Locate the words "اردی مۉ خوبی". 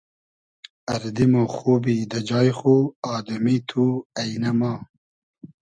0.93-1.95